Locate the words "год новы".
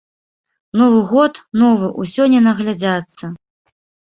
1.11-1.91